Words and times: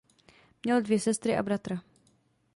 Měl 0.63 0.81
dvě 0.81 0.99
sestry 0.99 1.37
a 1.37 1.43
bratra. 1.43 1.79